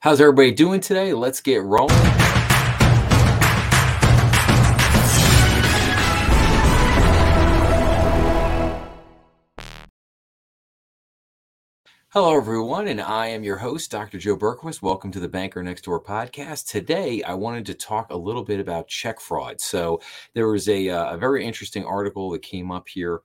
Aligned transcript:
How's 0.00 0.20
everybody 0.20 0.52
doing 0.52 0.80
today? 0.80 1.14
Let's 1.14 1.40
get 1.40 1.62
rolling. 1.62 1.96
Hello, 12.10 12.36
everyone, 12.36 12.88
and 12.88 13.00
I 13.00 13.28
am 13.28 13.42
your 13.42 13.56
host, 13.56 13.90
Dr. 13.90 14.18
Joe 14.18 14.36
Berquist. 14.36 14.82
Welcome 14.82 15.10
to 15.12 15.18
the 15.18 15.28
Banker 15.28 15.62
Next 15.62 15.84
Door 15.84 16.04
podcast. 16.04 16.68
Today, 16.68 17.22
I 17.22 17.32
wanted 17.32 17.64
to 17.66 17.74
talk 17.74 18.10
a 18.10 18.16
little 18.16 18.44
bit 18.44 18.60
about 18.60 18.88
check 18.88 19.18
fraud. 19.18 19.62
So, 19.62 20.02
there 20.34 20.48
was 20.48 20.68
a, 20.68 20.90
uh, 20.90 21.14
a 21.14 21.16
very 21.16 21.44
interesting 21.44 21.86
article 21.86 22.30
that 22.30 22.42
came 22.42 22.70
up 22.70 22.86
here. 22.86 23.22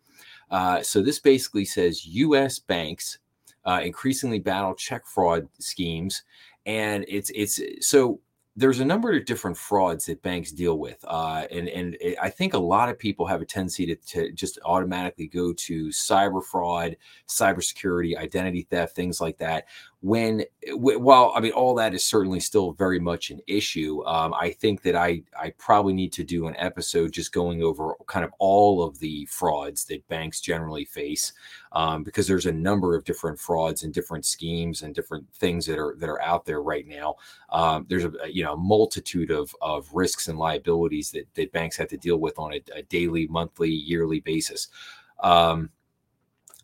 Uh, 0.50 0.82
so, 0.82 1.02
this 1.02 1.20
basically 1.20 1.66
says 1.66 2.06
U.S. 2.06 2.60
banks 2.60 3.20
uh, 3.66 3.82
increasingly 3.84 4.40
battle 4.40 4.74
check 4.74 5.06
fraud 5.06 5.48
schemes 5.60 6.24
and 6.66 7.06
it's 7.08 7.32
it's 7.32 7.60
so 7.80 8.20
there's 8.58 8.82
a 8.82 8.86
number 8.86 9.14
of 9.14 9.26
different 9.26 9.56
frauds 9.56 10.06
that 10.06 10.22
banks 10.22 10.52
deal 10.52 10.78
with, 10.78 11.04
uh, 11.08 11.46
and 11.52 11.70
and 11.70 11.96
it, 12.02 12.18
I 12.22 12.30
think 12.30 12.54
a 12.54 12.60
lot 12.60 12.90
of 12.90 13.00
people 13.00 13.26
have 13.26 13.42
a 13.42 13.46
tendency 13.46 13.86
to, 13.88 13.96
to 13.96 14.32
just 14.34 14.60
automatically 14.66 15.28
go 15.28 15.54
to 15.54 15.88
cyber 15.88 16.44
fraud, 16.44 16.98
cybersecurity, 17.30 18.18
identity 18.18 18.68
theft, 18.70 18.96
things 18.96 19.22
like 19.22 19.38
that. 19.38 19.66
When 20.04 20.44
while 20.74 21.32
I 21.36 21.42
mean 21.42 21.52
all 21.52 21.76
that 21.76 21.94
is 21.94 22.04
certainly 22.04 22.40
still 22.40 22.72
very 22.72 23.00
much 23.00 23.30
an 23.30 23.40
issue, 23.46 24.04
um, 24.06 24.34
I 24.34 24.50
think 24.50 24.82
that 24.82 24.96
I 24.96 25.22
I 25.40 25.52
probably 25.60 25.94
need 25.94 26.12
to 26.14 26.24
do 26.24 26.48
an 26.48 26.56
episode 26.58 27.12
just 27.12 27.32
going 27.32 27.62
over 27.62 27.94
kind 28.08 28.26
of 28.26 28.32
all 28.40 28.84
of 28.84 28.98
the 28.98 29.28
frauds 29.28 29.86
that 29.86 30.08
banks 30.08 30.42
generally 30.42 30.86
face, 30.86 31.34
um, 31.74 32.04
because 32.04 32.26
there's 32.26 32.48
a 32.48 32.52
number 32.52 32.96
of 32.96 33.04
different 33.04 33.40
frauds 33.40 33.84
and 33.84 33.94
different 33.94 34.26
schemes 34.26 34.82
and 34.82 34.96
different 34.96 35.32
things 35.36 35.68
that 35.68 35.78
are 35.78 35.96
that 36.00 36.10
are 36.10 36.22
out 36.24 36.46
there 36.46 36.64
right 36.64 36.88
now. 36.88 37.16
Um, 37.52 37.86
there's 37.88 38.06
a 38.06 38.12
you 38.28 38.44
know 38.44 38.58
multitude 38.58 39.30
of 39.30 39.56
of 39.62 39.88
risks 39.94 40.30
and 40.30 40.40
liabilities 40.40 41.12
that 41.12 41.28
that 41.36 41.52
banks 41.52 41.78
have 41.78 41.90
to 41.90 41.98
deal 41.98 42.18
with 42.18 42.40
on 42.40 42.54
a, 42.54 42.62
a 42.76 42.82
daily, 42.84 43.28
monthly, 43.28 43.70
yearly 43.70 44.20
basis. 44.20 44.70
Um, 45.20 45.70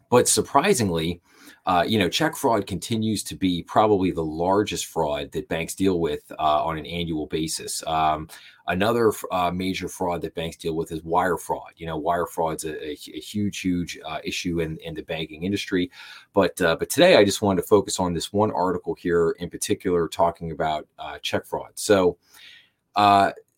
but 0.09 0.27
surprisingly, 0.27 1.21
uh, 1.67 1.83
you 1.85 1.99
know, 1.99 2.07
check 2.07 2.33
fraud 2.33 2.65
continues 2.65 3.21
to 3.21 3.35
be 3.35 3.61
probably 3.61 4.09
the 4.09 4.23
largest 4.23 4.85
fraud 4.85 5.29
that 5.33 5.49
banks 5.49 5.75
deal 5.75 5.99
with 5.99 6.31
uh, 6.39 6.63
on 6.63 6.77
an 6.77 6.85
annual 6.85 7.25
basis. 7.27 7.85
Um, 7.85 8.29
another 8.67 9.11
uh, 9.33 9.51
major 9.51 9.89
fraud 9.89 10.21
that 10.21 10.33
banks 10.33 10.55
deal 10.55 10.77
with 10.77 10.93
is 10.93 11.03
wire 11.03 11.35
fraud. 11.35 11.73
You 11.75 11.85
know, 11.85 11.97
wire 11.97 12.25
fraud's 12.25 12.63
a, 12.63 12.81
a, 12.81 12.91
a 12.91 13.19
huge, 13.19 13.59
huge 13.59 13.99
uh, 14.07 14.19
issue 14.23 14.61
in, 14.61 14.77
in 14.77 14.95
the 14.95 15.01
banking 15.01 15.43
industry. 15.43 15.91
But 16.33 16.59
uh, 16.61 16.77
but 16.77 16.89
today, 16.89 17.17
I 17.17 17.25
just 17.25 17.41
wanted 17.41 17.63
to 17.63 17.67
focus 17.67 17.99
on 17.99 18.13
this 18.13 18.31
one 18.31 18.51
article 18.51 18.95
here 18.95 19.31
in 19.31 19.49
particular, 19.49 20.07
talking 20.07 20.51
about 20.51 20.87
uh, 20.97 21.17
check 21.21 21.45
fraud. 21.45 21.71
So 21.75 22.17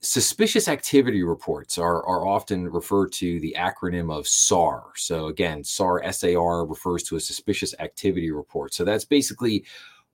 suspicious 0.01 0.67
activity 0.67 1.23
reports 1.23 1.77
are, 1.77 2.05
are 2.05 2.27
often 2.27 2.69
referred 2.69 3.11
to 3.11 3.39
the 3.41 3.55
acronym 3.57 4.15
of 4.15 4.27
SAR. 4.27 4.85
So 4.95 5.27
again, 5.27 5.63
SAR 5.63 6.01
SAR 6.11 6.65
refers 6.65 7.03
to 7.03 7.17
a 7.17 7.19
suspicious 7.19 7.75
activity 7.79 8.31
report. 8.31 8.73
So 8.73 8.85
that's 8.85 9.05
basically 9.05 9.65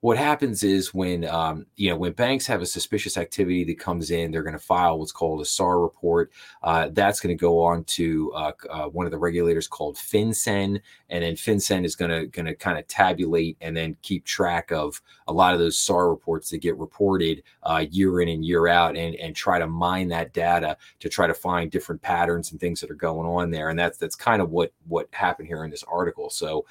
what 0.06 0.16
happens 0.16 0.62
is 0.62 0.94
when 0.94 1.24
um, 1.24 1.66
you 1.74 1.90
know 1.90 1.96
when 1.96 2.12
banks 2.12 2.46
have 2.46 2.62
a 2.62 2.66
suspicious 2.66 3.16
activity 3.16 3.64
that 3.64 3.76
comes 3.76 4.12
in, 4.12 4.30
they're 4.30 4.44
going 4.44 4.52
to 4.52 4.58
file 4.60 5.00
what's 5.00 5.10
called 5.10 5.40
a 5.40 5.44
SAR 5.44 5.80
report. 5.80 6.30
Uh, 6.62 6.90
that's 6.92 7.18
going 7.18 7.36
to 7.36 7.40
go 7.40 7.60
on 7.60 7.82
to 7.82 8.32
uh, 8.32 8.52
uh, 8.70 8.84
one 8.84 9.04
of 9.04 9.10
the 9.10 9.18
regulators 9.18 9.66
called 9.66 9.96
FinCEN, 9.96 10.80
and 11.10 11.24
then 11.24 11.34
FinCEN 11.34 11.84
is 11.84 11.96
going 11.96 12.12
to 12.12 12.28
going 12.28 12.46
to 12.46 12.54
kind 12.54 12.78
of 12.78 12.86
tabulate 12.86 13.56
and 13.60 13.76
then 13.76 13.96
keep 14.02 14.24
track 14.24 14.70
of 14.70 15.02
a 15.26 15.32
lot 15.32 15.54
of 15.54 15.58
those 15.58 15.76
SAR 15.76 16.08
reports 16.08 16.50
that 16.50 16.58
get 16.58 16.78
reported 16.78 17.42
uh, 17.64 17.84
year 17.90 18.20
in 18.20 18.28
and 18.28 18.44
year 18.44 18.68
out, 18.68 18.96
and 18.96 19.16
and 19.16 19.34
try 19.34 19.58
to 19.58 19.66
mine 19.66 20.06
that 20.06 20.32
data 20.32 20.76
to 21.00 21.08
try 21.08 21.26
to 21.26 21.34
find 21.34 21.68
different 21.72 22.00
patterns 22.00 22.52
and 22.52 22.60
things 22.60 22.80
that 22.80 22.92
are 22.92 22.94
going 22.94 23.26
on 23.26 23.50
there. 23.50 23.70
And 23.70 23.78
that's 23.78 23.98
that's 23.98 24.14
kind 24.14 24.40
of 24.40 24.52
what 24.52 24.72
what 24.86 25.08
happened 25.10 25.48
here 25.48 25.64
in 25.64 25.70
this 25.72 25.82
article. 25.82 26.30
So 26.30 26.64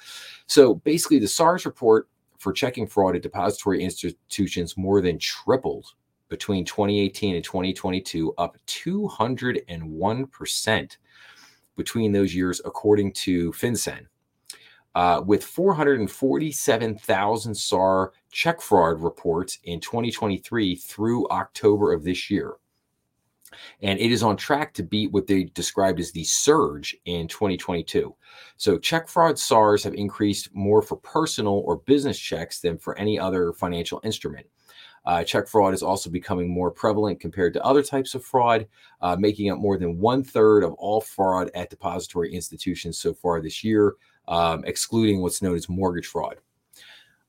so 0.46 0.76
basically, 0.76 1.18
the 1.18 1.28
SARS 1.28 1.66
report 1.66 2.08
for 2.38 2.52
checking 2.52 2.86
fraud 2.86 3.16
at 3.16 3.22
depository 3.22 3.82
institutions 3.82 4.76
more 4.76 5.00
than 5.00 5.18
tripled 5.18 5.94
between 6.28 6.64
2018 6.64 7.36
and 7.36 7.44
2022, 7.44 8.34
up 8.38 8.56
201% 8.66 10.96
between 11.76 12.12
those 12.12 12.34
years, 12.34 12.60
according 12.64 13.12
to 13.12 13.52
FinCEN. 13.52 14.06
Uh, 14.94 15.22
with 15.26 15.44
447,000 15.44 17.54
SAR 17.54 18.12
check 18.30 18.62
fraud 18.62 19.02
reports 19.02 19.58
in 19.64 19.78
2023 19.78 20.76
through 20.76 21.28
October 21.28 21.92
of 21.92 22.02
this 22.02 22.30
year 22.30 22.54
and 23.82 23.98
it 23.98 24.12
is 24.12 24.22
on 24.22 24.36
track 24.36 24.74
to 24.74 24.82
beat 24.82 25.12
what 25.12 25.26
they 25.26 25.44
described 25.44 26.00
as 26.00 26.12
the 26.12 26.24
surge 26.24 26.96
in 27.04 27.28
2022. 27.28 28.14
So, 28.56 28.78
check 28.78 29.08
fraud 29.08 29.38
SARs 29.38 29.84
have 29.84 29.94
increased 29.94 30.54
more 30.54 30.82
for 30.82 30.96
personal 30.96 31.62
or 31.66 31.76
business 31.78 32.18
checks 32.18 32.60
than 32.60 32.78
for 32.78 32.98
any 32.98 33.18
other 33.18 33.52
financial 33.52 34.00
instrument. 34.04 34.46
Uh, 35.06 35.22
check 35.22 35.46
fraud 35.46 35.72
is 35.72 35.84
also 35.84 36.10
becoming 36.10 36.48
more 36.48 36.70
prevalent 36.70 37.20
compared 37.20 37.52
to 37.54 37.64
other 37.64 37.82
types 37.82 38.16
of 38.16 38.24
fraud, 38.24 38.66
uh, 39.00 39.14
making 39.16 39.50
up 39.50 39.58
more 39.58 39.78
than 39.78 39.98
one 39.98 40.24
third 40.24 40.64
of 40.64 40.72
all 40.74 41.00
fraud 41.00 41.48
at 41.54 41.70
depository 41.70 42.34
institutions 42.34 42.98
so 42.98 43.14
far 43.14 43.40
this 43.40 43.62
year, 43.62 43.94
um, 44.26 44.64
excluding 44.64 45.22
what's 45.22 45.42
known 45.42 45.54
as 45.54 45.68
mortgage 45.68 46.08
fraud. 46.08 46.36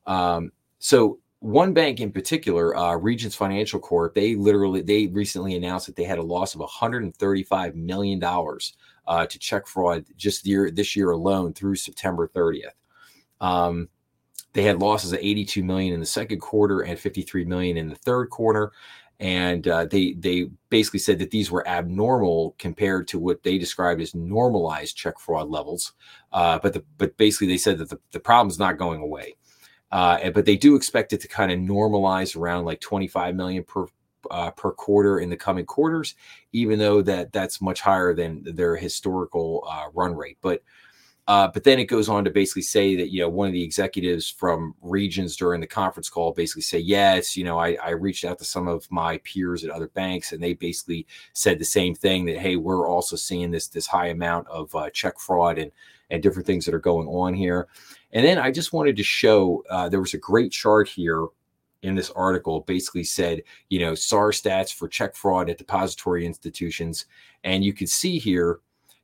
Um, 0.08 0.52
so, 0.80 1.20
one 1.48 1.72
bank 1.72 2.02
in 2.02 2.12
particular, 2.12 2.76
uh, 2.76 2.98
Regions 2.98 3.34
Financial 3.34 3.80
Corp, 3.80 4.14
they 4.14 4.36
literally 4.36 4.82
they 4.82 5.08
recently 5.08 5.56
announced 5.56 5.86
that 5.86 5.96
they 5.96 6.04
had 6.04 6.18
a 6.18 6.24
loss 6.24 6.54
of 6.54 6.60
135 6.60 7.76
million 7.76 8.20
dollars 8.20 8.74
uh, 9.08 9.26
to 9.26 9.40
check 9.40 9.66
fraud 9.66 10.06
just 10.18 10.46
year 10.46 10.70
this 10.70 10.94
year 10.94 11.12
alone 11.12 11.54
through 11.54 11.76
September 11.76 12.28
30th. 12.28 12.74
Um, 13.40 13.88
they 14.52 14.64
had 14.64 14.82
losses 14.82 15.14
of 15.14 15.20
82 15.20 15.64
million 15.64 15.94
in 15.94 16.02
the 16.02 16.06
second 16.06 16.40
quarter 16.42 16.82
and 16.82 17.00
53 17.00 17.46
million 17.46 17.78
in 17.78 17.88
the 17.88 17.96
third 17.96 18.30
quarter, 18.30 18.74
and 19.22 19.66
uh, 19.70 19.86
they 19.86 20.14
they 20.20 20.50
basically 20.70 21.00
said 21.00 21.18
that 21.20 21.32
these 21.32 21.50
were 21.50 21.66
abnormal 21.66 22.56
compared 22.60 23.08
to 23.08 23.20
what 23.20 23.44
they 23.44 23.58
described 23.58 24.02
as 24.02 24.14
normalized 24.14 24.98
check 24.98 25.18
fraud 25.18 25.50
levels. 25.50 25.94
Uh, 26.34 26.60
but 26.60 26.74
the, 26.74 26.84
but 26.98 27.16
basically 27.16 27.48
they 27.48 27.58
said 27.58 27.78
that 27.78 27.90
the, 27.90 28.00
the 28.12 28.46
is 28.48 28.60
not 28.60 28.78
going 28.78 29.00
away. 29.00 29.36
Uh, 29.92 30.30
but 30.32 30.46
they 30.46 30.58
do 30.58 30.76
expect 30.76 31.14
it 31.14 31.22
to 31.22 31.28
kind 31.28 31.52
of 31.52 31.60
normalize 31.60 32.36
around 32.36 32.66
like 32.66 32.82
25 32.82 33.36
million 33.36 33.64
per 33.64 33.88
uh, 34.32 34.52
per 34.52 34.72
quarter 34.72 35.20
in 35.20 35.30
the 35.30 35.38
coming 35.38 35.66
quarters, 35.66 36.16
even 36.52 36.80
though 36.80 37.02
that 37.02 37.32
that's 37.32 37.62
much 37.62 37.82
higher 37.82 38.14
than 38.14 38.44
their 38.44 38.76
historical 38.76 39.66
uh, 39.70 39.86
run 39.94 40.16
rate. 40.16 40.38
But 40.42 40.64
uh, 41.28 41.48
but 41.54 41.64
then 41.64 41.80
it 41.80 41.86
goes 41.86 42.08
on 42.08 42.24
to 42.24 42.30
basically 42.30 42.62
say 42.62 42.96
that 42.96 43.12
you 43.12 43.22
know 43.22 43.30
one 43.30 43.48
of 43.48 43.54
the 43.54 43.64
executives 43.64 44.30
from 44.30 44.74
regions 44.82 45.36
during 45.36 45.62
the 45.62 45.68
conference 45.68 46.10
call 46.10 46.34
basically 46.34 46.62
say 46.62 46.80
yes, 46.80 47.36
you 47.36 47.44
know 47.44 47.58
I, 47.58 47.78
I 47.84 47.90
reached 47.92 48.26
out 48.26 48.38
to 48.40 48.46
some 48.46 48.68
of 48.68 48.90
my 48.92 49.18
peers 49.20 49.64
at 49.64 49.70
other 49.70 49.90
banks 49.90 50.32
and 50.32 50.42
they 50.42 50.54
basically 50.54 51.06
said 51.34 51.60
the 51.60 51.66
same 51.66 51.96
thing 51.96 52.26
that 52.26 52.38
hey 52.38 52.56
we're 52.56 52.88
also 52.88 53.16
seeing 53.16 53.52
this 53.52 53.68
this 53.68 53.88
high 53.88 54.08
amount 54.08 54.48
of 54.48 54.74
uh, 54.76 54.90
check 54.92 55.20
fraud 55.20 55.58
and 55.58 55.72
and 56.10 56.24
different 56.24 56.46
things 56.46 56.66
that 56.66 56.74
are 56.74 56.80
going 56.80 57.08
on 57.08 57.34
here. 57.34 57.68
And 58.14 58.26
then 58.26 58.38
I 58.38 58.52
just 58.52 58.74
wanted 58.74 58.96
to 58.98 59.04
show 59.04 59.64
uh, 59.70 59.90
there 59.90 60.00
was 60.00 60.14
a 60.14 60.20
great 60.20 60.52
chart 60.52 60.88
here 60.88 61.28
in 61.84 61.96
this 61.96 62.10
article 62.12 62.62
basically 62.62 63.04
said, 63.04 63.44
you 63.70 63.80
know, 63.80 63.94
SAR 63.94 64.32
stats 64.32 64.74
for 64.74 64.88
check 64.88 65.16
fraud 65.16 65.50
at 65.50 65.58
depository 65.58 66.26
institutions. 66.26 67.06
And 67.44 67.64
you 67.64 67.74
can 67.74 67.88
see 67.88 68.18
here 68.18 68.60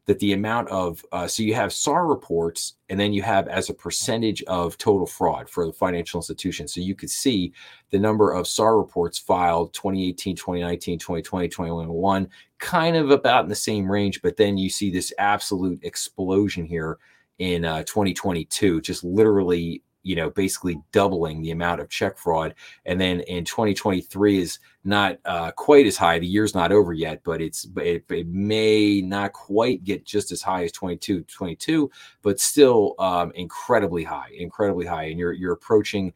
that 0.05 0.19
the 0.19 0.33
amount 0.33 0.67
of, 0.69 1.03
uh, 1.13 1.27
so 1.27 1.43
you 1.43 1.53
have 1.53 1.71
SAR 1.71 2.07
reports 2.07 2.73
and 2.89 2.99
then 2.99 3.13
you 3.13 3.21
have 3.21 3.47
as 3.47 3.69
a 3.69 3.73
percentage 3.73 4.43
of 4.43 4.77
total 4.77 5.07
fraud 5.07 5.49
for 5.49 5.65
the 5.65 5.71
financial 5.71 6.17
institution. 6.17 6.67
So 6.67 6.81
you 6.81 6.93
could 6.93 7.09
see 7.09 7.53
the 7.89 7.99
number 7.99 8.31
of 8.31 8.47
SAR 8.47 8.77
reports 8.77 9.17
filed 9.17 9.73
2018, 9.73 10.35
2019, 10.35 10.99
2020, 10.99 11.47
2021, 11.47 12.29
kind 12.59 12.95
of 12.97 13.11
about 13.11 13.45
in 13.45 13.49
the 13.49 13.55
same 13.55 13.89
range. 13.89 14.21
But 14.21 14.35
then 14.35 14.57
you 14.57 14.69
see 14.69 14.91
this 14.91 15.13
absolute 15.17 15.79
explosion 15.83 16.65
here 16.65 16.97
in 17.39 17.63
uh, 17.63 17.83
2022, 17.83 18.81
just 18.81 19.03
literally, 19.03 19.81
you 20.03 20.15
know, 20.15 20.29
basically 20.29 20.79
doubling 20.91 21.41
the 21.41 21.51
amount 21.51 21.81
of 21.81 21.89
check 21.89 22.17
fraud. 22.17 22.53
And 22.85 22.99
then 22.99 23.21
in 23.21 23.45
2023 23.45 24.39
is 24.39 24.59
not 24.83 25.17
uh, 25.25 25.51
quite 25.51 25.85
as 25.85 25.97
high. 25.97 26.19
The 26.19 26.27
year's 26.27 26.53
not 26.53 26.71
over 26.71 26.93
yet, 26.93 27.21
but 27.23 27.41
it's 27.41 27.67
it, 27.77 28.03
it, 28.09 28.27
may 28.27 29.01
not 29.01 29.33
quite 29.33 29.83
get 29.83 30.05
just 30.05 30.31
as 30.31 30.41
high 30.41 30.63
as 30.63 30.71
22, 30.73 31.23
22, 31.23 31.89
but 32.21 32.39
still 32.39 32.95
um, 32.99 33.31
incredibly 33.35 34.03
high, 34.03 34.29
incredibly 34.37 34.85
high. 34.85 35.05
And 35.05 35.17
you're 35.17 35.33
you're 35.33 35.53
approaching 35.53 36.13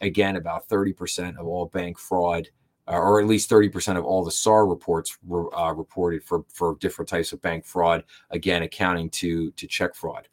again 0.00 0.36
about 0.36 0.68
30% 0.68 1.38
of 1.38 1.46
all 1.46 1.66
bank 1.66 1.98
fraud 1.98 2.48
uh, 2.90 2.98
or 2.98 3.20
at 3.20 3.26
least 3.26 3.48
30% 3.48 3.96
of 3.96 4.04
all 4.04 4.24
the 4.24 4.30
SAR 4.30 4.66
reports 4.66 5.16
were 5.24 5.54
uh, 5.56 5.72
reported 5.72 6.24
for, 6.24 6.44
for 6.48 6.76
different 6.80 7.08
types 7.08 7.32
of 7.32 7.40
bank 7.40 7.64
fraud, 7.64 8.02
again, 8.30 8.62
accounting 8.62 9.08
to, 9.10 9.52
to 9.52 9.66
check 9.66 9.94
fraud. 9.94 10.28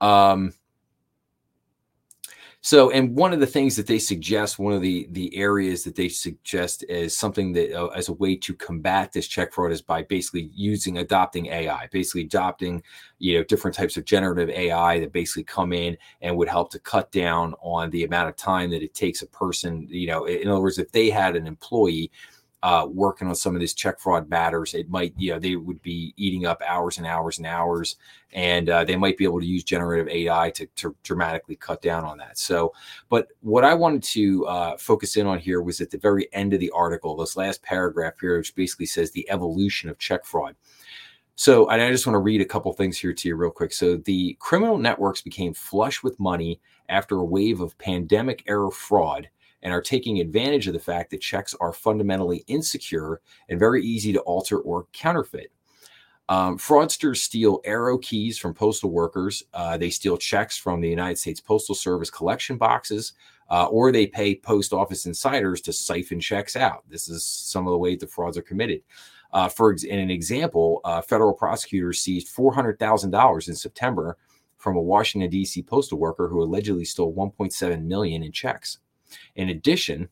Um, 0.00 0.52
So, 2.66 2.90
and 2.90 3.14
one 3.14 3.32
of 3.32 3.38
the 3.38 3.46
things 3.46 3.76
that 3.76 3.86
they 3.86 4.00
suggest, 4.00 4.58
one 4.58 4.72
of 4.72 4.82
the 4.82 5.06
the 5.12 5.36
areas 5.36 5.84
that 5.84 5.94
they 5.94 6.08
suggest 6.08 6.84
is 6.88 7.16
something 7.16 7.52
that 7.52 7.72
uh, 7.72 7.86
as 7.94 8.08
a 8.08 8.14
way 8.14 8.34
to 8.38 8.54
combat 8.54 9.12
this 9.12 9.28
check 9.28 9.52
fraud 9.52 9.70
is 9.70 9.80
by 9.80 10.02
basically 10.02 10.50
using 10.52 10.98
adopting 10.98 11.46
AI, 11.46 11.86
basically 11.92 12.22
adopting 12.22 12.82
you 13.20 13.38
know 13.38 13.44
different 13.44 13.76
types 13.76 13.96
of 13.96 14.04
generative 14.04 14.48
AI 14.48 14.98
that 14.98 15.12
basically 15.12 15.44
come 15.44 15.72
in 15.72 15.96
and 16.22 16.36
would 16.36 16.48
help 16.48 16.72
to 16.72 16.80
cut 16.80 17.12
down 17.12 17.54
on 17.60 17.88
the 17.90 18.02
amount 18.02 18.30
of 18.30 18.34
time 18.34 18.70
that 18.70 18.82
it 18.82 18.94
takes 18.94 19.22
a 19.22 19.28
person. 19.28 19.86
You 19.88 20.08
know, 20.08 20.24
in 20.24 20.48
other 20.48 20.60
words, 20.60 20.80
if 20.80 20.90
they 20.90 21.08
had 21.08 21.36
an 21.36 21.46
employee 21.46 22.10
uh, 22.62 22.86
working 22.90 23.28
on 23.28 23.34
some 23.34 23.54
of 23.54 23.60
these 23.60 23.74
check 23.74 24.00
fraud 24.00 24.28
matters, 24.28 24.74
it 24.74 24.88
might, 24.88 25.14
you 25.16 25.32
know, 25.32 25.38
they 25.38 25.56
would 25.56 25.80
be 25.82 26.14
eating 26.16 26.46
up 26.46 26.62
hours 26.66 26.98
and 26.98 27.06
hours 27.06 27.38
and 27.38 27.46
hours, 27.46 27.96
and 28.32 28.70
uh, 28.70 28.82
they 28.84 28.96
might 28.96 29.16
be 29.16 29.24
able 29.24 29.40
to 29.40 29.46
use 29.46 29.62
generative 29.62 30.08
AI 30.08 30.50
to, 30.50 30.66
to, 30.76 30.96
dramatically 31.02 31.56
cut 31.56 31.82
down 31.82 32.04
on 32.04 32.18
that. 32.18 32.38
So, 32.38 32.72
but 33.08 33.28
what 33.40 33.64
I 33.64 33.74
wanted 33.74 34.02
to 34.04 34.46
uh, 34.46 34.76
focus 34.78 35.16
in 35.16 35.26
on 35.26 35.38
here 35.38 35.60
was 35.60 35.80
at 35.80 35.90
the 35.90 35.98
very 35.98 36.28
end 36.32 36.54
of 36.54 36.60
the 36.60 36.70
article, 36.70 37.16
this 37.16 37.36
last 37.36 37.62
paragraph 37.62 38.14
here, 38.20 38.38
which 38.38 38.54
basically 38.54 38.86
says 38.86 39.10
the 39.10 39.28
evolution 39.30 39.90
of 39.90 39.98
check 39.98 40.24
fraud. 40.24 40.56
So, 41.34 41.68
I 41.68 41.90
just 41.90 42.06
want 42.06 42.14
to 42.14 42.20
read 42.20 42.40
a 42.40 42.46
couple 42.46 42.72
things 42.72 42.98
here 42.98 43.12
to 43.12 43.28
you 43.28 43.36
real 43.36 43.50
quick. 43.50 43.72
So, 43.72 43.98
the 43.98 44.36
criminal 44.40 44.78
networks 44.78 45.20
became 45.20 45.52
flush 45.52 46.02
with 46.02 46.18
money 46.18 46.60
after 46.88 47.18
a 47.18 47.24
wave 47.24 47.60
of 47.60 47.76
pandemic 47.78 48.42
era 48.46 48.70
fraud 48.70 49.28
and 49.66 49.74
are 49.74 49.82
taking 49.82 50.20
advantage 50.20 50.68
of 50.68 50.74
the 50.74 50.78
fact 50.78 51.10
that 51.10 51.20
checks 51.20 51.52
are 51.60 51.72
fundamentally 51.72 52.44
insecure 52.46 53.20
and 53.48 53.58
very 53.58 53.82
easy 53.82 54.12
to 54.12 54.20
alter 54.20 54.60
or 54.60 54.86
counterfeit. 54.92 55.50
Um, 56.28 56.56
fraudsters 56.56 57.16
steal 57.16 57.60
arrow 57.64 57.98
keys 57.98 58.38
from 58.38 58.54
postal 58.54 58.92
workers. 58.92 59.42
Uh, 59.52 59.76
they 59.76 59.90
steal 59.90 60.16
checks 60.16 60.56
from 60.56 60.80
the 60.80 60.88
United 60.88 61.18
States 61.18 61.40
Postal 61.40 61.74
Service 61.74 62.10
collection 62.10 62.56
boxes, 62.56 63.14
uh, 63.50 63.66
or 63.66 63.90
they 63.90 64.06
pay 64.06 64.36
post 64.36 64.72
office 64.72 65.04
insiders 65.04 65.60
to 65.62 65.72
siphon 65.72 66.20
checks 66.20 66.54
out. 66.54 66.84
This 66.88 67.08
is 67.08 67.24
some 67.24 67.66
of 67.66 67.72
the 67.72 67.78
ways 67.78 67.98
the 67.98 68.06
frauds 68.06 68.38
are 68.38 68.42
committed. 68.42 68.82
Uh, 69.32 69.48
for 69.48 69.72
in 69.72 69.98
an 69.98 70.10
example, 70.10 70.80
uh, 70.84 71.02
federal 71.02 71.34
prosecutors 71.34 72.00
seized 72.00 72.32
$400,000 72.32 73.48
in 73.48 73.54
September 73.56 74.16
from 74.58 74.76
a 74.76 74.80
Washington 74.80 75.28
D.C. 75.28 75.60
postal 75.64 75.98
worker 75.98 76.28
who 76.28 76.40
allegedly 76.40 76.84
stole 76.84 77.12
1.7 77.12 77.82
million 77.82 78.22
in 78.22 78.30
checks. 78.30 78.78
In 79.34 79.48
addition, 79.50 80.08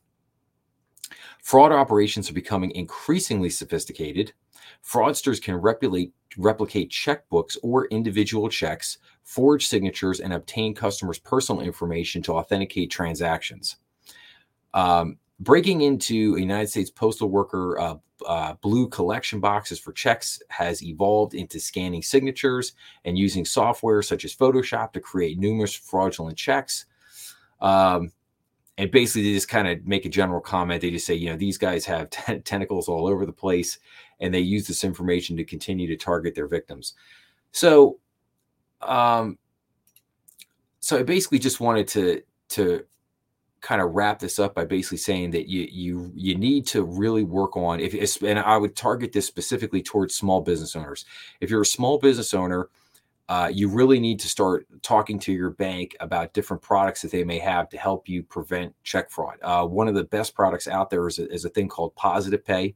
fraud 1.41 1.71
operations 1.71 2.29
are 2.29 2.33
becoming 2.33 2.71
increasingly 2.71 3.49
sophisticated. 3.49 4.33
Fraudsters 4.83 5.41
can 5.41 5.55
replicate, 5.55 6.11
checkbooks 6.89 7.57
or 7.63 7.85
individual 7.87 8.49
checks, 8.49 8.97
forge 9.23 9.67
signatures, 9.67 10.19
and 10.19 10.33
obtain 10.33 10.75
customers' 10.75 11.19
personal 11.19 11.61
information 11.61 12.21
to 12.23 12.33
authenticate 12.33 12.91
transactions. 12.91 13.77
Um, 14.73 15.17
breaking 15.39 15.81
into 15.81 16.35
a 16.35 16.39
United 16.39 16.67
States 16.67 16.89
postal 16.89 17.29
worker 17.29 17.79
uh, 17.79 17.95
uh, 18.25 18.53
blue 18.61 18.87
collection 18.87 19.39
boxes 19.39 19.79
for 19.79 19.91
checks 19.91 20.41
has 20.49 20.83
evolved 20.83 21.33
into 21.33 21.59
scanning 21.59 22.01
signatures 22.01 22.73
and 23.03 23.17
using 23.17 23.45
software 23.45 24.01
such 24.01 24.25
as 24.25 24.35
Photoshop 24.35 24.93
to 24.93 24.99
create 24.99 25.37
numerous 25.37 25.73
fraudulent 25.73 26.37
checks. 26.37 26.85
Um, 27.59 28.11
and 28.77 28.91
basically 28.91 29.23
they 29.23 29.33
just 29.33 29.47
kind 29.47 29.67
of 29.67 29.85
make 29.85 30.05
a 30.05 30.09
general 30.09 30.41
comment. 30.41 30.81
They 30.81 30.91
just 30.91 31.05
say 31.05 31.13
you 31.15 31.29
know 31.29 31.37
these 31.37 31.57
guys 31.57 31.85
have 31.85 32.09
tentacles 32.43 32.87
all 32.87 33.07
over 33.07 33.25
the 33.25 33.31
place 33.31 33.79
and 34.19 34.33
they 34.33 34.39
use 34.39 34.67
this 34.67 34.83
information 34.83 35.37
to 35.37 35.43
continue 35.43 35.87
to 35.87 35.95
target 35.95 36.35
their 36.35 36.47
victims. 36.47 36.93
So 37.51 37.99
um 38.81 39.37
so 40.79 40.99
i 40.99 41.03
basically 41.03 41.39
just 41.39 41.59
wanted 41.59 41.87
to 41.87 42.21
to 42.49 42.85
kind 43.61 43.81
of 43.81 43.95
wrap 43.95 44.19
this 44.19 44.37
up 44.37 44.53
by 44.53 44.63
basically 44.63 44.97
saying 44.97 45.31
that 45.31 45.47
you 45.47 45.67
you 45.71 46.11
you 46.13 46.37
need 46.37 46.67
to 46.67 46.83
really 46.83 47.23
work 47.23 47.57
on 47.57 47.79
if 47.79 48.21
and 48.21 48.37
i 48.37 48.55
would 48.55 48.75
target 48.75 49.11
this 49.11 49.25
specifically 49.25 49.81
towards 49.81 50.13
small 50.13 50.41
business 50.41 50.75
owners. 50.75 51.05
If 51.41 51.49
you're 51.49 51.61
a 51.61 51.65
small 51.65 51.97
business 51.97 52.33
owner 52.33 52.69
uh, 53.27 53.49
you 53.51 53.67
really 53.67 53.99
need 53.99 54.19
to 54.19 54.27
start 54.27 54.67
talking 54.81 55.17
to 55.19 55.33
your 55.33 55.49
bank 55.49 55.95
about 55.99 56.33
different 56.33 56.61
products 56.61 57.01
that 57.01 57.11
they 57.11 57.23
may 57.23 57.39
have 57.39 57.67
to 57.69 57.77
help 57.77 58.07
you 58.07 58.21
prevent 58.21 58.73
check 58.83 59.09
fraud. 59.09 59.37
Uh, 59.41 59.65
one 59.65 59.87
of 59.87 59.95
the 59.95 60.03
best 60.03 60.35
products 60.35 60.67
out 60.67 60.89
there 60.89 61.07
is 61.07 61.17
a, 61.17 61.31
is 61.31 61.45
a 61.45 61.49
thing 61.49 61.67
called 61.67 61.95
Positive 61.95 62.43
Pay. 62.45 62.75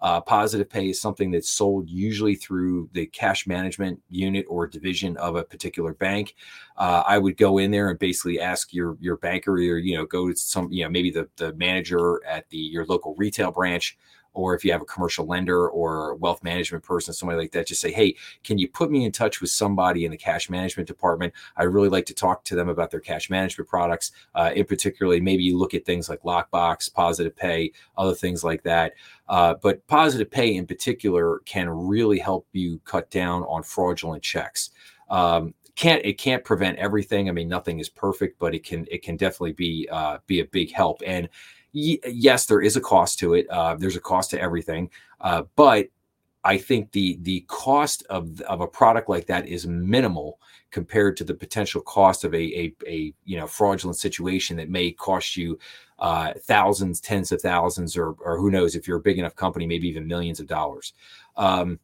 Uh, 0.00 0.20
Positive 0.20 0.68
Pay 0.68 0.90
is 0.90 1.00
something 1.00 1.30
that's 1.30 1.48
sold 1.48 1.88
usually 1.88 2.34
through 2.34 2.88
the 2.92 3.06
cash 3.06 3.46
management 3.46 4.00
unit 4.10 4.44
or 4.48 4.66
division 4.66 5.16
of 5.16 5.36
a 5.36 5.44
particular 5.44 5.94
bank. 5.94 6.34
Uh, 6.76 7.02
I 7.06 7.18
would 7.18 7.36
go 7.36 7.58
in 7.58 7.70
there 7.70 7.88
and 7.88 7.98
basically 7.98 8.40
ask 8.40 8.74
your 8.74 8.98
your 9.00 9.16
banker, 9.16 9.52
or 9.52 9.78
you 9.78 9.96
know, 9.96 10.04
go 10.04 10.28
to 10.28 10.36
some, 10.36 10.70
you 10.70 10.84
know, 10.84 10.90
maybe 10.90 11.10
the 11.10 11.28
the 11.36 11.54
manager 11.54 12.22
at 12.26 12.48
the 12.50 12.58
your 12.58 12.84
local 12.86 13.14
retail 13.16 13.52
branch 13.52 13.96
or 14.36 14.54
if 14.54 14.64
you 14.64 14.70
have 14.70 14.82
a 14.82 14.86
commercial 14.86 15.24
lender 15.24 15.68
or 15.68 16.14
wealth 16.16 16.44
management 16.44 16.84
person, 16.84 17.14
somebody 17.14 17.38
like 17.38 17.52
that, 17.52 17.66
just 17.66 17.80
say, 17.80 17.90
hey, 17.90 18.14
can 18.44 18.58
you 18.58 18.68
put 18.68 18.90
me 18.90 19.04
in 19.04 19.10
touch 19.10 19.40
with 19.40 19.50
somebody 19.50 20.04
in 20.04 20.10
the 20.10 20.16
cash 20.16 20.50
management 20.50 20.86
department? 20.86 21.32
I 21.56 21.62
really 21.64 21.88
like 21.88 22.04
to 22.06 22.14
talk 22.14 22.44
to 22.44 22.54
them 22.54 22.68
about 22.68 22.90
their 22.90 23.00
cash 23.00 23.30
management 23.30 23.68
products. 23.68 24.12
Uh, 24.34 24.52
in 24.54 24.66
particularly, 24.66 25.20
maybe 25.20 25.42
you 25.42 25.58
look 25.58 25.72
at 25.72 25.86
things 25.86 26.10
like 26.10 26.20
Lockbox, 26.22 26.92
Positive 26.92 27.34
Pay, 27.34 27.72
other 27.96 28.14
things 28.14 28.44
like 28.44 28.62
that. 28.64 28.92
Uh, 29.28 29.54
but 29.62 29.86
Positive 29.86 30.30
Pay 30.30 30.56
in 30.56 30.66
particular 30.66 31.40
can 31.46 31.68
really 31.70 32.18
help 32.18 32.46
you 32.52 32.78
cut 32.84 33.10
down 33.10 33.42
on 33.44 33.62
fraudulent 33.62 34.22
checks. 34.22 34.70
Um, 35.08 35.54
can't 35.76 36.04
it 36.04 36.14
can't 36.18 36.42
prevent 36.42 36.78
everything. 36.78 37.28
I 37.28 37.32
mean, 37.32 37.48
nothing 37.48 37.78
is 37.78 37.88
perfect, 37.88 38.38
but 38.38 38.54
it 38.54 38.64
can 38.64 38.86
it 38.90 39.02
can 39.02 39.16
definitely 39.16 39.52
be 39.52 39.86
uh, 39.92 40.18
be 40.26 40.40
a 40.40 40.46
big 40.46 40.72
help. 40.72 41.02
And 41.06 41.28
yes, 41.76 42.46
there 42.46 42.62
is 42.62 42.76
a 42.76 42.80
cost 42.80 43.18
to 43.18 43.34
it. 43.34 43.48
Uh, 43.50 43.74
there's 43.74 43.96
a 43.96 44.00
cost 44.00 44.30
to 44.30 44.40
everything, 44.40 44.90
uh, 45.20 45.42
but 45.56 45.88
I 46.44 46.56
think 46.58 46.92
the 46.92 47.18
the 47.22 47.44
cost 47.48 48.04
of 48.08 48.40
of 48.42 48.60
a 48.60 48.66
product 48.66 49.08
like 49.08 49.26
that 49.26 49.46
is 49.46 49.66
minimal 49.66 50.40
compared 50.70 51.16
to 51.16 51.24
the 51.24 51.34
potential 51.34 51.80
cost 51.80 52.24
of 52.24 52.34
a 52.34 52.38
a, 52.38 52.74
a 52.86 53.14
you 53.24 53.36
know 53.36 53.46
fraudulent 53.46 53.98
situation 53.98 54.56
that 54.56 54.70
may 54.70 54.90
cost 54.92 55.36
you 55.36 55.58
uh, 55.98 56.32
thousands, 56.42 57.00
tens 57.00 57.32
of 57.32 57.42
thousands, 57.42 57.96
or 57.96 58.14
or 58.20 58.38
who 58.38 58.50
knows 58.50 58.74
if 58.74 58.88
you're 58.88 58.98
a 58.98 59.08
big 59.08 59.18
enough 59.18 59.36
company, 59.36 59.66
maybe 59.66 59.88
even 59.88 60.06
millions 60.06 60.40
of 60.40 60.46
dollars. 60.46 60.94
Um, 61.36 61.78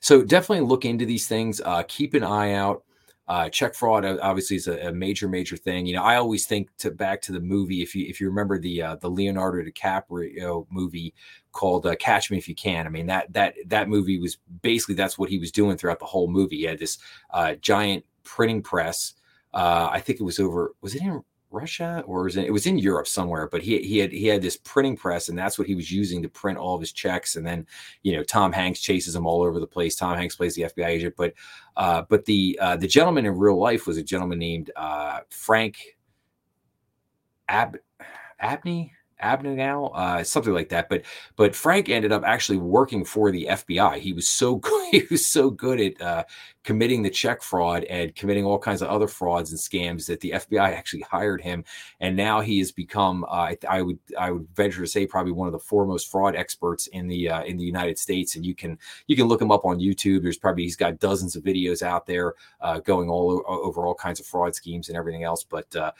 so 0.00 0.22
definitely 0.22 0.66
look 0.66 0.84
into 0.84 1.04
these 1.04 1.26
things. 1.26 1.60
Uh, 1.60 1.82
keep 1.88 2.14
an 2.14 2.22
eye 2.22 2.52
out. 2.52 2.84
Uh, 3.28 3.48
check 3.50 3.74
fraud 3.74 4.06
obviously 4.06 4.56
is 4.56 4.68
a, 4.68 4.88
a, 4.88 4.92
major, 4.92 5.28
major 5.28 5.56
thing. 5.56 5.84
You 5.84 5.94
know, 5.94 6.02
I 6.02 6.16
always 6.16 6.46
think 6.46 6.74
to 6.78 6.90
back 6.90 7.20
to 7.22 7.32
the 7.32 7.40
movie. 7.40 7.82
If 7.82 7.94
you 7.94 8.06
if 8.08 8.20
you 8.20 8.28
remember 8.28 8.58
the 8.58 8.82
uh, 8.82 8.96
the 8.96 9.10
Leonardo 9.10 9.62
DiCaprio 9.62 10.66
movie 10.70 11.12
called 11.52 11.86
uh, 11.86 11.94
Catch 11.96 12.30
Me 12.30 12.38
If 12.38 12.48
You 12.48 12.54
Can. 12.54 12.86
I 12.86 12.90
mean 12.90 13.06
that 13.06 13.30
that 13.34 13.54
that 13.66 13.88
movie 13.88 14.18
was 14.18 14.38
basically 14.62 14.94
that's 14.94 15.18
what 15.18 15.28
he 15.28 15.38
was 15.38 15.52
doing 15.52 15.76
throughout 15.76 15.98
the 15.98 16.06
whole 16.06 16.28
movie. 16.28 16.58
He 16.58 16.64
had 16.64 16.78
this 16.78 16.98
uh, 17.30 17.54
giant 17.56 18.06
printing 18.24 18.62
press. 18.62 19.12
Uh, 19.52 19.88
I 19.92 20.00
think 20.00 20.20
it 20.20 20.24
was 20.24 20.38
over. 20.38 20.74
Was 20.80 20.94
it 20.94 21.02
in 21.02 21.22
Russia 21.50 22.02
or 22.06 22.24
was 22.24 22.36
it, 22.36 22.44
it 22.44 22.52
was 22.52 22.66
in 22.66 22.78
Europe 22.78 23.06
somewhere, 23.06 23.48
but 23.48 23.62
he 23.62 23.78
he 23.82 23.98
had 23.98 24.12
he 24.12 24.26
had 24.26 24.42
this 24.42 24.56
printing 24.56 24.96
press 24.96 25.28
and 25.28 25.38
that's 25.38 25.58
what 25.58 25.66
he 25.66 25.74
was 25.74 25.90
using 25.90 26.22
to 26.22 26.28
print 26.28 26.58
all 26.58 26.74
of 26.74 26.80
his 26.80 26.92
checks. 26.92 27.36
And 27.36 27.46
then 27.46 27.66
you 28.02 28.16
know 28.16 28.22
Tom 28.22 28.52
Hanks 28.52 28.80
chases 28.80 29.14
him 29.14 29.26
all 29.26 29.42
over 29.42 29.60
the 29.60 29.66
place. 29.66 29.96
Tom 29.96 30.16
Hanks 30.16 30.36
plays 30.36 30.54
the 30.54 30.62
FBI 30.62 30.86
agent, 30.86 31.14
but 31.16 31.34
uh, 31.76 32.02
but 32.08 32.24
the 32.24 32.58
uh, 32.60 32.76
the 32.76 32.88
gentleman 32.88 33.26
in 33.26 33.36
real 33.36 33.58
life 33.58 33.86
was 33.86 33.96
a 33.96 34.02
gentleman 34.02 34.38
named 34.38 34.70
uh, 34.76 35.20
Frank 35.30 35.98
Ab 37.48 37.78
Abney. 38.40 38.92
Abagnale, 39.22 39.90
uh, 39.94 40.22
something 40.24 40.52
like 40.52 40.68
that. 40.70 40.88
But 40.88 41.02
but 41.36 41.54
Frank 41.54 41.88
ended 41.88 42.12
up 42.12 42.22
actually 42.24 42.58
working 42.58 43.04
for 43.04 43.30
the 43.30 43.46
FBI. 43.50 43.98
He 43.98 44.12
was 44.12 44.28
so 44.28 44.56
good, 44.68 44.88
he 44.92 45.04
was 45.10 45.26
so 45.26 45.50
good 45.50 45.80
at 45.80 46.00
uh, 46.00 46.24
committing 46.68 47.02
the 47.02 47.08
check 47.08 47.42
fraud 47.42 47.84
and 47.84 48.14
committing 48.14 48.44
all 48.44 48.58
kinds 48.58 48.82
of 48.82 48.88
other 48.88 49.08
frauds 49.08 49.50
and 49.50 49.58
scams 49.58 50.06
that 50.06 50.20
the 50.20 50.32
FBI 50.32 50.60
actually 50.76 51.00
hired 51.00 51.40
him. 51.40 51.64
And 52.00 52.14
now 52.14 52.40
he 52.40 52.58
has 52.58 52.72
become, 52.72 53.24
uh, 53.28 53.54
I, 53.68 53.80
would 53.80 53.98
I 54.18 54.32
would 54.32 54.46
venture 54.54 54.82
to 54.82 54.86
say, 54.86 55.06
probably 55.06 55.32
one 55.32 55.48
of 55.48 55.52
the 55.52 55.58
foremost 55.58 56.10
fraud 56.10 56.36
experts 56.36 56.86
in 56.88 57.08
the 57.08 57.30
uh, 57.30 57.42
in 57.44 57.56
the 57.56 57.64
United 57.64 57.98
States. 57.98 58.36
And 58.36 58.44
you 58.44 58.54
can 58.54 58.78
you 59.06 59.16
can 59.16 59.26
look 59.28 59.40
him 59.40 59.50
up 59.50 59.64
on 59.64 59.78
YouTube. 59.78 60.22
There's 60.22 60.36
probably 60.36 60.64
he's 60.64 60.76
got 60.76 60.98
dozens 60.98 61.36
of 61.36 61.42
videos 61.42 61.82
out 61.82 62.06
there 62.06 62.34
uh, 62.60 62.80
going 62.80 63.08
all 63.08 63.42
over 63.46 63.86
all 63.86 63.94
kinds 63.94 64.20
of 64.20 64.26
fraud 64.26 64.54
schemes 64.54 64.88
and 64.88 64.96
everything 64.96 65.24
else. 65.24 65.44
But 65.44 65.74
uh, 65.74 65.92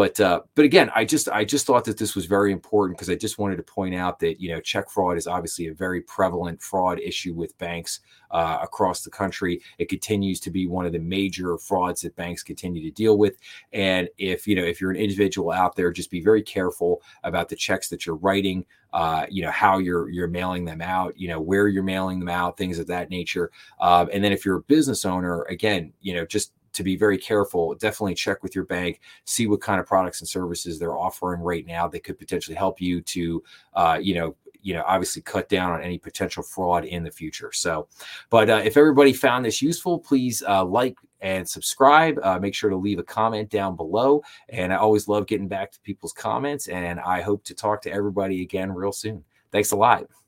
but 0.00 0.18
uh, 0.18 0.40
but 0.54 0.64
again, 0.64 0.90
I 0.94 1.04
just 1.04 1.28
I 1.28 1.44
just 1.44 1.66
thought 1.66 1.84
that 1.84 1.98
this 1.98 2.14
was 2.14 2.24
very 2.24 2.52
important 2.52 2.96
because 2.96 3.10
I 3.10 3.16
just 3.16 3.36
wanted 3.36 3.56
to 3.56 3.62
point 3.62 3.94
out 3.94 4.18
that 4.20 4.40
you 4.40 4.48
know 4.48 4.58
check 4.58 4.88
fraud 4.88 5.18
is 5.18 5.26
obviously 5.26 5.66
a 5.66 5.74
very 5.74 6.00
prevalent 6.00 6.62
fraud 6.62 6.98
issue 7.00 7.34
with 7.34 7.58
banks 7.58 8.00
uh, 8.30 8.60
across 8.62 9.02
the 9.02 9.10
country. 9.10 9.60
It 9.76 9.90
continues 9.90 10.40
to 10.40 10.50
be 10.50 10.66
one 10.66 10.86
of 10.86 10.92
the 10.92 10.98
major 10.98 11.58
frauds 11.58 12.00
that 12.00 12.16
banks 12.16 12.42
continue 12.42 12.82
to 12.82 12.90
deal 12.90 13.18
with. 13.18 13.36
And 13.74 14.08
if 14.16 14.48
you 14.48 14.56
know 14.56 14.64
if 14.64 14.80
you're 14.80 14.90
an 14.90 14.96
individual 14.96 15.50
out 15.50 15.76
there, 15.76 15.92
just 15.92 16.10
be 16.10 16.22
very 16.22 16.42
careful 16.42 17.02
about 17.22 17.50
the 17.50 17.56
checks 17.56 17.90
that 17.90 18.06
you're 18.06 18.16
writing. 18.16 18.64
Uh, 18.94 19.26
you 19.28 19.42
know 19.42 19.50
how 19.50 19.76
you're 19.76 20.08
you're 20.08 20.28
mailing 20.28 20.64
them 20.64 20.80
out. 20.80 21.12
You 21.20 21.28
know 21.28 21.42
where 21.42 21.68
you're 21.68 21.82
mailing 21.82 22.20
them 22.20 22.30
out, 22.30 22.56
things 22.56 22.78
of 22.78 22.86
that 22.86 23.10
nature. 23.10 23.50
Uh, 23.78 24.06
and 24.10 24.24
then 24.24 24.32
if 24.32 24.46
you're 24.46 24.56
a 24.56 24.62
business 24.62 25.04
owner, 25.04 25.42
again, 25.42 25.92
you 26.00 26.14
know 26.14 26.24
just 26.24 26.54
to 26.72 26.82
be 26.82 26.96
very 26.96 27.18
careful. 27.18 27.74
Definitely 27.74 28.14
check 28.14 28.42
with 28.42 28.54
your 28.54 28.64
bank, 28.64 29.00
see 29.24 29.46
what 29.46 29.60
kind 29.60 29.80
of 29.80 29.86
products 29.86 30.20
and 30.20 30.28
services 30.28 30.78
they're 30.78 30.96
offering 30.96 31.40
right 31.40 31.66
now 31.66 31.88
that 31.88 32.04
could 32.04 32.18
potentially 32.18 32.56
help 32.56 32.80
you 32.80 33.00
to, 33.02 33.42
uh, 33.74 33.98
you 34.00 34.14
know, 34.14 34.36
you 34.62 34.74
know 34.74 34.84
obviously 34.86 35.22
cut 35.22 35.48
down 35.48 35.72
on 35.72 35.80
any 35.82 35.96
potential 35.96 36.42
fraud 36.42 36.84
in 36.84 37.02
the 37.02 37.10
future. 37.10 37.50
So 37.52 37.88
but 38.28 38.50
uh, 38.50 38.60
if 38.62 38.76
everybody 38.76 39.14
found 39.14 39.44
this 39.44 39.62
useful 39.62 39.98
please 39.98 40.42
uh, 40.46 40.64
like 40.64 40.96
and 41.20 41.48
subscribe. 41.48 42.18
Uh, 42.22 42.38
make 42.38 42.54
sure 42.54 42.70
to 42.70 42.76
leave 42.76 42.98
a 42.98 43.02
comment 43.02 43.50
down 43.50 43.76
below. 43.76 44.22
And 44.48 44.72
i 44.72 44.76
always 44.76 45.08
love 45.08 45.26
getting 45.26 45.48
back 45.48 45.70
to 45.72 45.80
people's 45.80 46.12
comments. 46.12 46.68
And 46.68 47.00
i 47.00 47.20
hope 47.20 47.44
to 47.44 47.54
talk 47.54 47.82
to 47.82 47.92
everybody 47.92 48.42
again 48.42 48.72
real 48.72 48.92
soon. 48.92 49.24
Thanks 49.52 49.72
a 49.72 49.76
lot 49.76 50.19